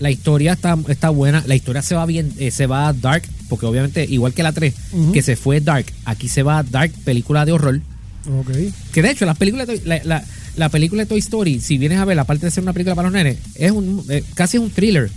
la 0.00 0.10
historia 0.10 0.52
está, 0.52 0.76
está 0.88 1.08
buena 1.08 1.42
la 1.46 1.54
historia 1.54 1.80
se 1.80 1.94
va 1.94 2.04
bien 2.04 2.30
eh, 2.38 2.50
se 2.50 2.66
va 2.66 2.92
dark 2.92 3.22
porque 3.48 3.64
obviamente 3.64 4.04
igual 4.04 4.34
que 4.34 4.42
la 4.42 4.52
3 4.52 4.74
Ujú. 4.92 5.12
que 5.12 5.22
se 5.22 5.36
fue 5.36 5.60
dark 5.62 5.86
aquí 6.04 6.28
se 6.28 6.42
va 6.42 6.62
dark 6.62 6.92
película 7.04 7.46
de 7.46 7.52
horror 7.52 7.80
Ok. 8.38 8.50
que 8.92 9.00
de 9.02 9.10
hecho 9.10 9.24
las 9.24 9.38
películas 9.38 9.66
la, 9.86 10.00
la- 10.04 10.24
la 10.56 10.68
película 10.68 11.02
de 11.02 11.06
Toy 11.06 11.18
Story 11.18 11.60
si 11.60 11.78
vienes 11.78 11.98
a 11.98 12.04
ver 12.04 12.18
aparte 12.18 12.46
de 12.46 12.50
ser 12.52 12.62
una 12.62 12.72
película 12.72 12.94
para 12.94 13.08
los 13.08 13.14
nenes 13.14 13.38
es 13.54 13.70
un 13.72 14.04
eh, 14.08 14.22
casi 14.34 14.56
es 14.56 14.62
un 14.62 14.70
thriller 14.70 15.10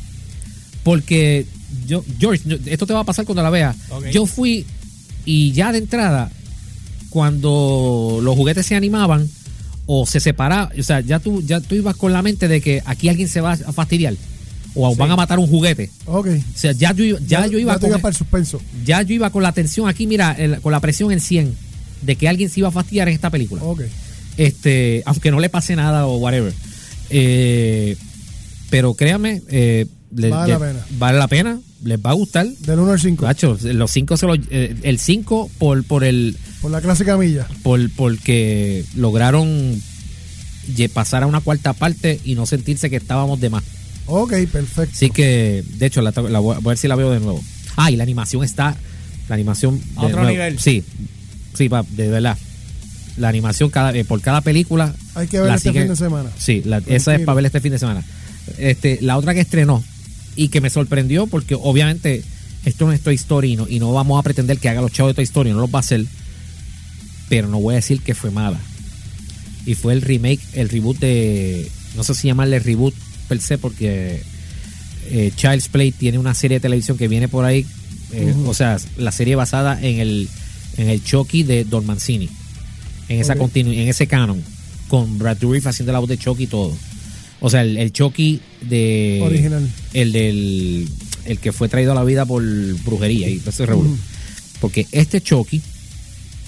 porque 0.83 1.45
yo 1.85 2.03
George 2.19 2.41
yo- 2.45 2.57
esto 2.65 2.85
te 2.87 2.93
va 2.93 3.01
a 3.01 3.03
pasar 3.03 3.25
cuando 3.25 3.43
la 3.43 3.49
veas 3.49 3.75
yo 4.11 4.25
fui 4.25 4.65
y 5.25 5.51
ya 5.51 5.71
de 5.71 5.79
entrada 5.79 6.31
cuando 7.09 8.19
los 8.21 8.35
juguetes 8.35 8.65
se 8.65 8.75
animaban 8.75 9.27
o 9.85 10.05
se 10.05 10.19
separaban, 10.19 10.77
o 10.77 10.83
sea, 10.83 10.99
ya 10.99 11.19
tú, 11.19 11.41
ya 11.41 11.61
tú 11.61 11.73
ibas 11.75 11.95
con 11.95 12.11
la 12.11 12.21
mente 12.21 12.47
de 12.49 12.59
que 12.59 12.81
aquí 12.85 13.07
alguien 13.07 13.29
se 13.29 13.39
va 13.39 13.53
a 13.53 13.71
fastidiar 13.73 14.15
o 14.75 14.93
van 14.95 15.09
a 15.11 15.15
matar 15.15 15.39
un 15.39 15.47
juguete. 15.47 15.89
Ok. 16.05 16.27
O 16.27 16.57
sea, 16.57 16.73
ya 16.73 16.93
yo, 16.93 17.03
iba- 17.05 17.19
ya, 17.25 17.47
yo 17.47 17.57
iba 17.57 17.79
con, 17.79 17.89
ibas 17.89 18.01
para 18.01 18.11
el 18.11 18.17
suspenso. 18.17 18.61
ya 18.85 19.01
yo 19.01 19.15
iba 19.15 19.29
con 19.29 19.41
la 19.43 19.53
tensión 19.53 19.87
aquí, 19.87 20.05
mira, 20.05 20.33
el- 20.33 20.59
con 20.59 20.71
la 20.73 20.81
presión 20.81 21.11
en 21.13 21.21
100 21.21 21.55
de 22.01 22.15
que 22.17 22.27
alguien 22.27 22.49
se 22.49 22.59
iba 22.59 22.67
a 22.67 22.71
fastidiar 22.71 23.07
en 23.07 23.13
esta 23.15 23.29
película. 23.29 23.63
Ok. 23.63 23.81
Este, 24.37 25.03
aunque 25.05 25.31
no 25.31 25.39
le 25.39 25.49
pase 25.49 25.75
nada 25.75 26.05
o 26.07 26.17
whatever. 26.17 26.53
Eh, 27.09 27.97
pero 28.69 28.93
créame, 28.93 29.41
eh, 29.49 29.85
le- 30.15 30.29
Vale 30.29 30.53
la 30.53 30.59
pena. 30.59 30.79
vale 30.97 31.17
la 31.17 31.27
pena, 31.27 31.59
les 31.83 31.97
va 31.99 32.11
a 32.11 32.13
gustar. 32.13 32.47
Del 32.47 32.79
1 32.79 32.91
al 32.91 32.99
5. 32.99 33.25
Gacho, 33.25 33.57
los 33.61 33.91
cinco 33.91 34.17
se 34.17 34.25
lo- 34.27 34.35
eh, 34.35 34.75
el 34.83 34.99
5 34.99 35.49
por, 35.57 35.83
por 35.83 36.03
el 36.03 36.35
Por 36.61 36.71
la 36.71 36.81
clásica 36.81 37.17
milla. 37.17 37.47
por, 37.63 37.89
porque 37.91 38.83
lograron 38.95 39.81
pasar 40.93 41.23
a 41.23 41.27
una 41.27 41.39
cuarta 41.39 41.73
parte 41.73 42.19
y 42.25 42.35
no 42.35 42.45
sentirse 42.45 42.89
que 42.89 42.97
estábamos 42.97 43.39
de 43.39 43.49
más. 43.49 43.63
Ok, 44.05 44.33
perfecto. 44.51 44.91
Así 44.93 45.09
que, 45.09 45.63
de 45.77 45.85
hecho, 45.85 46.01
la, 46.01 46.11
la 46.29 46.39
voy, 46.39 46.55
a- 46.55 46.59
ver 46.59 46.77
si 46.77 46.87
la 46.87 46.95
veo 46.95 47.11
de 47.11 47.19
nuevo. 47.19 47.41
Ah, 47.75 47.89
y 47.91 47.95
la 47.95 48.03
animación 48.03 48.43
está. 48.43 48.75
La 49.29 49.35
animación. 49.35 49.81
A 49.95 50.01
de 50.01 50.05
otro 50.07 50.17
nuevo. 50.23 50.31
nivel. 50.31 50.59
Sí, 50.59 50.83
sí, 51.53 51.69
pa, 51.69 51.83
de 51.89 52.07
verdad. 52.09 52.37
La 53.17 53.29
animación 53.29 53.69
cada, 53.69 53.95
eh, 53.95 54.05
por 54.05 54.21
cada 54.21 54.41
película. 54.41 54.93
Hay 55.15 55.27
que 55.27 55.39
ver 55.39 55.51
este 55.53 55.69
sigue- 55.69 55.81
fin 55.81 55.89
de 55.89 55.95
semana. 55.95 56.29
Sí, 56.37 56.61
la- 56.65 56.81
esa 56.85 57.15
es 57.15 57.21
para 57.21 57.35
ver 57.35 57.45
este 57.45 57.59
fin 57.61 57.71
de 57.71 57.79
semana. 57.79 58.03
Este, 58.57 58.99
la 59.01 59.17
otra 59.17 59.33
que 59.33 59.41
estrenó 59.41 59.83
y 60.35 60.49
que 60.49 60.61
me 60.61 60.69
sorprendió 60.69 61.27
porque 61.27 61.55
obviamente 61.55 62.23
esto 62.65 62.85
no 62.85 62.93
es 62.93 63.01
Toy 63.01 63.15
Story 63.15 63.53
y 63.53 63.55
no, 63.55 63.67
y 63.67 63.79
no 63.79 63.91
vamos 63.91 64.19
a 64.19 64.23
pretender 64.23 64.59
que 64.59 64.69
haga 64.69 64.81
los 64.81 64.91
chavos 64.91 65.11
de 65.11 65.15
Toy 65.15 65.23
Story, 65.23 65.51
no 65.51 65.59
los 65.59 65.69
va 65.73 65.79
a 65.79 65.81
hacer. 65.81 66.05
pero 67.29 67.47
no 67.49 67.59
voy 67.59 67.73
a 67.73 67.77
decir 67.77 67.99
que 68.01 68.15
fue 68.15 68.31
mala. 68.31 68.57
Y 69.65 69.73
fue 69.75 69.91
el 69.93 70.01
remake, 70.01 70.39
el 70.53 70.69
reboot 70.69 70.97
de. 70.99 71.69
No 71.95 72.03
sé 72.05 72.13
si 72.15 72.27
llamarle 72.27 72.59
reboot 72.59 72.93
per 73.27 73.41
se, 73.41 73.57
porque 73.57 74.21
eh, 75.09 75.31
Child's 75.35 75.67
Play 75.67 75.91
tiene 75.91 76.19
una 76.19 76.33
serie 76.33 76.57
de 76.57 76.61
televisión 76.61 76.97
que 76.97 77.07
viene 77.09 77.27
por 77.27 77.43
ahí. 77.43 77.65
eh, 78.13 78.33
O 78.45 78.53
sea, 78.53 78.77
la 78.97 79.11
serie 79.11 79.35
basada 79.35 79.77
en 79.81 79.99
el, 79.99 80.29
en 80.77 80.89
el 80.89 81.03
Chucky 81.03 81.43
de 81.43 81.65
Don 81.65 81.85
Mancini. 81.85 82.29
En, 83.09 83.19
esa 83.21 83.33
Ok. 83.33 83.39
continu- 83.39 83.73
en 83.73 83.87
ese 83.87 84.07
canon. 84.07 84.43
Con 84.87 85.17
Brad 85.17 85.37
Dourif 85.37 85.67
haciendo 85.67 85.91
la 85.93 85.99
voz 85.99 86.09
de 86.09 86.17
Chucky 86.17 86.43
y 86.43 86.47
todo. 86.47 86.73
O 87.39 87.49
sea, 87.49 87.61
el, 87.61 87.77
el 87.77 87.91
Chucky 87.91 88.39
de. 88.61 89.19
Original. 89.23 89.69
El 89.93 90.11
del. 90.11 90.87
El 91.25 91.39
que 91.39 91.51
fue 91.51 91.67
traído 91.69 91.91
a 91.91 91.95
la 91.95 92.03
vida 92.03 92.25
por 92.25 92.41
brujería 92.83 93.29
y 93.29 93.37
todo 93.39 93.49
ese. 93.49 93.63
Ujú. 93.73 93.97
Porque 94.61 94.87
este 94.91 95.21
Chucky, 95.21 95.61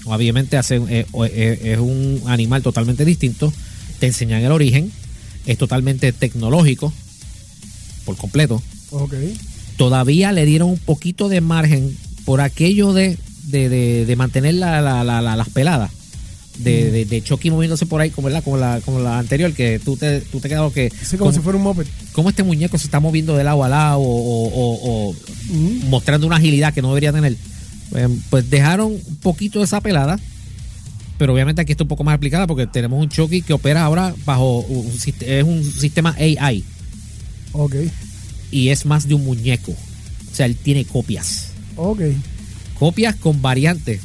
obviamente 0.06 0.56
hace, 0.56 0.76
eh, 0.88 1.06
eh, 1.26 1.60
es 1.64 1.78
un 1.78 2.22
animal 2.26 2.62
totalmente 2.62 3.04
distinto. 3.04 3.52
Te 3.98 4.06
enseñan 4.06 4.42
el 4.42 4.50
origen. 4.52 4.90
Es 5.46 5.58
totalmente 5.58 6.12
tecnológico. 6.12 6.92
Por 8.04 8.16
completo. 8.16 8.62
Ok. 8.90 9.14
Todavía 9.76 10.32
le 10.32 10.44
dieron 10.46 10.70
un 10.70 10.78
poquito 10.78 11.28
de 11.28 11.40
margen 11.40 11.96
por 12.24 12.40
aquello 12.40 12.92
de, 12.92 13.16
de, 13.44 13.68
de- 13.68 14.06
de 14.06 14.16
mantener 14.16 14.54
la- 14.54 14.80
la- 14.80 15.04
la- 15.04 15.22
la- 15.22 15.36
las 15.36 15.48
peladas. 15.50 15.90
De, 16.62 16.90
de, 16.90 17.04
de 17.06 17.22
Chucky 17.22 17.50
moviéndose 17.50 17.86
por 17.86 18.00
ahí 18.00 18.10
como, 18.10 18.26
¿verdad? 18.26 18.44
como, 18.44 18.56
la, 18.58 18.80
como 18.84 18.98
la 19.00 19.18
anterior, 19.18 19.52
que 19.54 19.78
tú 19.78 19.96
te, 19.96 20.20
tú 20.20 20.40
te 20.40 20.48
quedas 20.48 20.70
que... 20.72 20.90
Sí, 21.02 21.16
como 21.16 21.32
si 21.32 21.40
fuera 21.40 21.56
un 21.56 21.64
moped. 21.64 21.86
cómo 22.12 22.28
este 22.28 22.42
muñeco 22.42 22.76
se 22.78 22.84
está 22.84 23.00
moviendo 23.00 23.36
de 23.36 23.44
lado 23.44 23.64
a 23.64 23.68
lado 23.68 24.00
o, 24.00 24.04
o- 24.04 24.48
o- 24.48 25.08
o 25.08 25.10
Ujú. 25.10 25.86
mostrando 25.88 26.26
una 26.26 26.36
agilidad 26.36 26.74
que 26.74 26.82
no 26.82 26.88
debería 26.88 27.12
tener. 27.12 27.36
Eh, 27.94 28.08
Pues 28.28 28.50
dejaron 28.50 28.92
un 28.92 29.16
poquito 29.22 29.58
de 29.60 29.64
esa 29.64 29.80
pelada, 29.80 30.18
pero 31.18 31.32
obviamente 31.32 31.62
aquí 31.62 31.72
está 31.72 31.84
un 31.84 31.88
poco 31.88 32.04
más 32.04 32.14
explicada 32.14 32.46
porque 32.46 32.66
tenemos 32.66 33.00
un 33.02 33.08
Chucky 33.08 33.42
que 33.42 33.52
opera 33.54 33.84
ahora 33.84 34.14
bajo 34.26 34.60
un, 34.60 34.86
es 35.20 35.44
un 35.44 35.64
sistema 35.64 36.14
AI 36.18 36.62
Ok. 37.52 37.74
y 38.50 38.68
es 38.68 38.84
más 38.86 39.08
de 39.08 39.14
un 39.14 39.24
muñeco. 39.24 39.72
O 39.72 40.34
sea, 40.34 40.46
él 40.46 40.56
tiene 40.56 40.84
copias. 40.84 41.48
Ok. 41.76 42.02
Copias 42.78 43.16
con 43.16 43.40
variantes. 43.42 44.00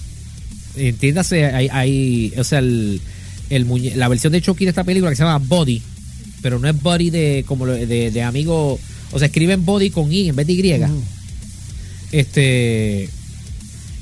Entiéndase, 0.78 1.46
hay, 1.46 1.68
hay- 1.72 2.34
o 2.38 2.44
sea, 2.44 2.60
el, 2.60 3.02
el 3.50 3.66
muñe- 3.68 3.96
la 3.96 4.08
versión 4.08 4.34
de 4.34 4.42
Chucky 4.42 4.66
de 4.66 4.70
esta 4.70 4.84
película 4.84 5.10
que 5.12 5.16
se 5.16 5.24
llama 5.24 5.44
Body, 5.46 5.82
pero 6.42 6.60
no 6.60 6.68
es 6.70 6.82
Body 6.82 7.10
de 7.10 7.44
como 7.48 7.66
lo- 7.66 7.74
de, 7.74 8.12
de 8.12 8.22
amigo, 8.24 8.80
o 9.12 9.20
sea, 9.20 9.28
escriben 9.28 9.66
Body 9.66 9.90
con 9.90 10.12
I 10.12 10.30
en 10.30 10.36
vez 10.36 10.48
de 10.48 10.54
Y. 10.54 10.74
Ujú. 10.84 11.04
Este. 12.12 13.04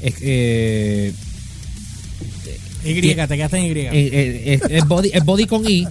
es- 0.01 0.15
eh, 0.22 1.13
Y, 2.86 3.01
te 3.01 3.15
quedaste 3.15 3.58
en 3.58 3.65
Y. 3.65 3.80
eh, 3.80 3.89
eh, 3.92 4.60
es, 4.62 4.72
es 4.72 4.88
body, 4.88 5.12
es 5.13 5.24
body 5.24 5.46
con 5.46 5.65
I. 5.70 5.88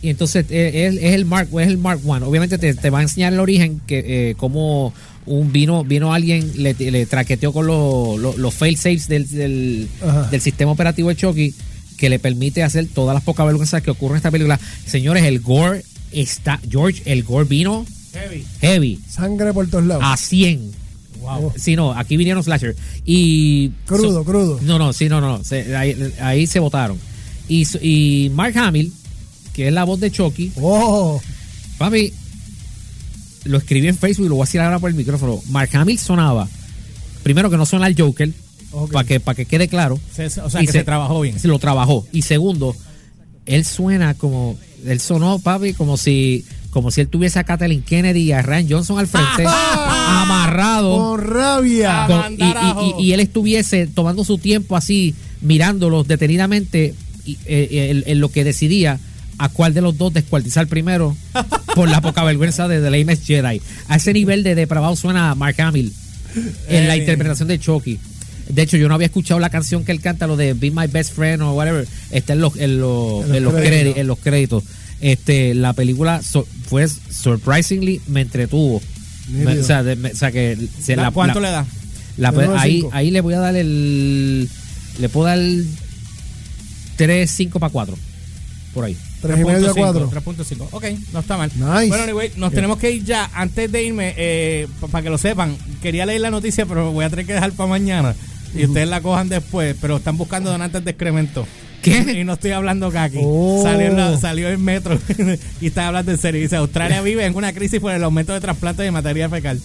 Y 0.00 0.10
entonces 0.10 0.44
eh, 0.50 0.86
es, 0.86 1.02
es 1.02 1.14
el 1.14 1.24
Mark 1.24 1.48
es 1.60 1.66
el 1.66 1.76
Mark 1.78 2.00
One. 2.06 2.24
Obviamente 2.24 2.56
te, 2.58 2.72
te 2.74 2.90
va 2.90 3.00
a 3.00 3.02
enseñar 3.02 3.32
el 3.32 3.40
origen 3.40 3.80
que 3.86 4.30
eh, 4.30 4.34
como 4.36 4.94
un 5.28 5.52
vino 5.52 5.84
vino 5.84 6.12
alguien 6.12 6.50
le, 6.56 6.74
le 6.74 7.06
traqueteó 7.06 7.52
con 7.52 7.66
los 7.66 8.18
los- 8.18 8.36
los 8.38 8.54
fail 8.54 8.76
safes 8.76 9.08
del, 9.08 9.28
del, 9.28 10.40
sistema 10.40 10.72
operativo 10.72 11.08
de 11.10 11.16
Chucky 11.16 11.54
que 11.96 12.08
le 12.08 12.18
permite 12.18 12.62
hacer 12.62 12.86
todas 12.86 13.14
las 13.14 13.22
pocas 13.24 13.46
vergüenzas 13.46 13.82
que 13.82 13.90
ocurren 13.90 14.14
en 14.14 14.18
esta 14.18 14.30
película. 14.30 14.58
Señores, 14.86 15.24
el 15.24 15.40
gore 15.40 15.84
está 16.12 16.60
George, 16.68 17.02
el 17.06 17.22
gore 17.24 17.44
vino 17.48 17.84
Heavy. 18.12 18.44
heavy 18.60 19.00
Sangre 19.10 19.52
por 19.52 19.68
todos 19.68 19.84
lados. 19.84 20.02
a 20.06 20.16
100. 20.16 20.70
Wow. 21.20 21.52
Sí, 21.56 21.74
no, 21.76 21.92
aquí 21.92 22.16
vinieron 22.16 22.42
slasher. 22.44 22.76
Y. 23.04 23.70
Crudo, 23.86 24.22
crudo. 24.24 24.60
No, 24.62 24.78
no, 24.78 24.92
sí, 24.92 25.08
no, 25.08 25.20
no. 25.20 25.42
se- 25.44 25.76
ahí, 25.76 25.96
ahí 26.20 26.46
se 26.46 26.60
votaron. 26.60 26.96
Y, 27.48 27.66
y 27.82 28.30
Mark 28.30 28.56
Hamill, 28.56 28.92
que 29.52 29.66
es 29.68 29.72
la 29.72 29.82
voz 29.84 29.98
de 29.98 30.10
Chucky, 30.12 30.52
Oh. 30.60 31.20
papi, 31.76 32.12
lo 33.44 33.58
escribí 33.58 33.88
en 33.88 33.96
Facebook 33.96 34.26
y 34.26 34.28
lo 34.28 34.34
voy 34.36 34.42
a 34.44 34.46
decir 34.46 34.60
ahora 34.60 34.78
por 34.78 34.90
el 34.90 34.96
micrófono. 34.96 35.40
Mark 35.50 35.70
Hamill 35.74 35.98
sonaba, 35.98 36.48
primero 37.22 37.50
que 37.50 37.56
no 37.56 37.66
suena 37.66 37.86
el 37.86 37.94
Joker, 38.00 38.30
Ok. 38.72 38.92
para 38.92 39.06
que, 39.06 39.20
para 39.20 39.34
que 39.36 39.46
quede 39.46 39.68
claro. 39.68 39.98
Se- 40.14 40.26
o 40.40 40.50
sea, 40.50 40.62
Y 40.62 40.66
que 40.66 40.72
se, 40.72 40.84
trabajó 40.84 41.20
bien. 41.20 41.38
Se 41.38 41.48
lo 41.48 41.58
trabajó. 41.58 42.06
Y 42.12 42.22
segundo, 42.22 42.74
él 43.46 43.64
suena 43.64 44.14
como. 44.14 44.58
Él 44.86 45.00
sonó, 45.00 45.38
papi, 45.38 45.72
como 45.74 45.96
si. 45.96 46.44
Como 46.70 46.90
si 46.90 47.00
él 47.00 47.08
tuviese 47.08 47.38
a 47.38 47.44
Kathleen 47.44 47.82
Kennedy 47.82 48.20
y 48.24 48.32
a 48.32 48.42
Ryan 48.42 48.66
Johnson 48.70 48.98
al 48.98 49.06
frente, 49.06 49.44
amarrado. 50.06 50.96
Con 50.98 51.20
rabia. 51.26 52.04
Con- 52.06 52.34
y, 52.34 52.36
Mandarajo. 52.38 52.94
y- 52.98 53.02
y- 53.02 53.06
y 53.08 53.12
él 53.12 53.20
estuviese 53.20 53.86
tomando 53.86 54.24
su 54.24 54.38
tiempo 54.38 54.76
así, 54.76 55.14
mirándolos 55.40 56.06
detenidamente 56.06 56.94
y, 57.24 57.32
eh, 57.32 57.38
eh, 57.70 57.90
en, 57.90 58.04
en 58.06 58.20
lo 58.20 58.30
que 58.30 58.44
decidía 58.44 59.00
a 59.38 59.48
cuál 59.48 59.72
de 59.74 59.80
los 59.80 59.96
dos 59.96 60.12
descuartizar 60.12 60.66
primero 60.66 61.16
por 61.74 61.88
la 61.88 62.00
poca 62.00 62.24
vergüenza 62.24 62.66
de 62.68 62.80
The 62.80 62.90
Lamest 62.90 63.24
Jedi. 63.26 63.60
A 63.88 63.96
ese 63.96 64.12
nivel 64.12 64.42
de 64.42 64.54
depravado 64.54 64.96
suena 64.96 65.34
Mark 65.34 65.60
Hamill 65.60 65.92
en 66.68 66.88
la 66.88 66.96
interpretación 66.96 67.48
de 67.48 67.58
Chucky. 67.58 67.98
De 68.48 68.62
hecho, 68.62 68.76
yo 68.78 68.88
no 68.88 68.94
había 68.94 69.06
escuchado 69.06 69.38
la 69.40 69.50
canción 69.50 69.84
que 69.84 69.92
él 69.92 70.00
canta, 70.00 70.26
lo 70.26 70.36
de 70.36 70.54
Be 70.54 70.70
My 70.70 70.86
Best 70.86 71.14
Friend 71.14 71.42
o 71.42 71.52
whatever. 71.52 71.86
Está 72.10 72.32
en 72.32 72.40
los, 72.40 72.56
en 72.56 72.80
los, 72.80 73.24
En 73.24 73.28
los 73.28 73.36
en 73.36 73.44
los 73.44 73.52
créditos. 73.54 73.68
créditos. 73.70 73.98
en 74.00 74.06
los 74.06 74.18
créditos. 74.18 74.64
Este, 75.00 75.54
la 75.54 75.72
película 75.74 76.22
so- 76.22 76.46
fue 76.66 76.88
surprisingly 76.88 78.00
me 78.08 78.22
entretuvo. 78.22 78.80
Me- 79.30 79.58
o, 79.58 79.64
sea, 79.64 79.82
de- 79.82 79.96
me- 79.96 80.12
o 80.12 80.16
sea, 80.16 80.32
que 80.32 80.56
se 80.82 80.96
la, 80.96 81.10
¿Cuánto 81.10 81.40
la- 81.40 81.48
le 81.48 81.52
da? 81.52 81.66
la- 82.32 82.58
ahí, 82.60 82.82
ahí 82.92 83.10
le 83.10 83.20
voy 83.20 83.34
a 83.34 83.38
dar 83.40 83.54
el. 83.54 84.48
Le 84.98 85.08
puedo 85.10 85.26
dar 85.26 85.38
3, 86.96 87.30
5 87.30 87.60
para 87.60 87.70
4. 87.70 87.96
Por 88.74 88.84
ahí. 88.84 88.96
Tres 89.20 89.40
y 89.40 89.44
medio 89.44 89.70
a 89.70 89.74
3.5, 89.74 89.74
cuatro. 89.74 90.10
3.5. 90.10 90.68
Ok, 90.72 90.84
no 91.12 91.20
está 91.20 91.36
mal. 91.36 91.50
Nice. 91.54 91.88
Bueno, 91.88 92.04
anyway, 92.04 92.32
nos 92.36 92.52
tenemos 92.52 92.78
que 92.78 92.90
ir 92.90 93.04
ya. 93.04 93.30
Antes 93.34 93.70
de 93.70 93.82
irme, 93.82 94.14
eh, 94.16 94.68
para 94.90 95.02
que 95.02 95.10
lo 95.10 95.18
sepan, 95.18 95.56
quería 95.82 96.06
leer 96.06 96.20
la 96.20 96.30
noticia, 96.30 96.66
pero 96.66 96.92
voy 96.92 97.04
a 97.04 97.10
tener 97.10 97.26
que 97.26 97.32
dejar 97.32 97.52
para 97.52 97.68
mañana. 97.68 98.14
Y 98.54 98.64
ustedes 98.64 98.88
la 98.88 99.00
cojan 99.00 99.28
después, 99.28 99.76
pero 99.80 99.96
están 99.96 100.16
buscando 100.16 100.50
donantes 100.50 100.84
de 100.84 100.90
excremento. 100.90 101.46
¿Qué? 101.82 102.18
Y 102.20 102.24
no 102.24 102.34
estoy 102.34 102.52
hablando 102.52 102.90
kaki. 102.90 103.18
Oh. 103.22 103.62
Salió, 103.62 103.86
en 103.86 104.20
salió 104.20 104.48
en 104.48 104.62
metro 104.62 104.98
y 105.60 105.66
está 105.66 105.86
hablando 105.86 106.12
en 106.12 106.18
serio. 106.18 106.40
Dice, 106.40 106.56
Australia 106.56 107.02
vive 107.02 107.24
en 107.24 107.36
una 107.36 107.52
crisis 107.52 107.80
por 107.80 107.92
el 107.92 108.02
aumento 108.02 108.32
de 108.32 108.40
trasplantes 108.40 108.84
de 108.84 108.90
materia 108.90 109.28
fecal. 109.28 109.60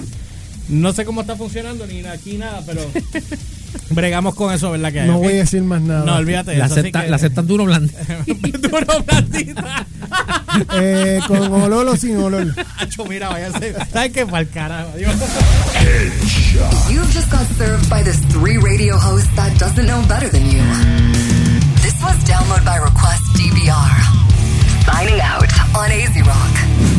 No 0.70 0.94
sé 0.94 1.06
cómo 1.06 1.22
está 1.22 1.36
funcionando 1.36 1.86
ni 1.88 2.06
aquí 2.06 2.38
nada, 2.38 2.62
pero 2.66 2.82
bregamos 3.90 4.36
con 4.36 4.54
eso, 4.54 4.72
¿verdad? 4.72 4.92
Que 4.92 5.04
No 5.04 5.18
voy 5.20 5.34
a 5.34 5.38
decir 5.38 5.62
más 5.64 5.82
nada. 5.82 6.06
No, 6.06 6.16
olvídate 6.16 6.56
La 6.58 6.66
eso. 6.66 6.74
así 6.76 6.80
aceptan 6.82 7.04
que- 7.04 7.10
la 7.10 7.16
aceptan 7.16 7.48
duro 7.48 7.66
blando. 7.66 7.94
Duro, 8.64 9.04
blandita. 9.06 9.86
Eh, 10.76 11.20
con 11.28 11.52
olor 11.52 11.88
o 11.88 11.98
sin 11.98 12.16
olor. 12.18 12.46
Acho, 12.78 13.06
mira, 13.06 13.30
váyase. 13.30 13.74
¿Sabes 13.92 14.12
qué? 14.12 14.24
Para 14.26 14.40
el 14.42 14.50
carajo. 14.50 14.90
Adiós. 14.94 15.16
You've 16.92 17.12
just 17.12 17.30
got 17.32 17.42
served 17.58 17.90
by 17.90 18.04
this 18.04 18.20
three 18.30 18.58
radio 18.58 18.96
host 18.96 19.28
that 19.36 19.58
doesn't 19.58 19.88
know 19.88 20.02
better 20.08 20.30
than 20.30 20.46
you. 20.52 20.62
This 21.82 21.96
was 22.04 22.16
Download 22.30 22.64
by 22.64 22.78
Request 22.78 23.24
DVR. 23.36 23.98
Signing 24.86 25.20
out 25.22 25.50
on 25.76 25.92
AZ 25.92 26.16
Rock. 26.22 26.93